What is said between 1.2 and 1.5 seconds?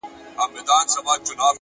لوړوي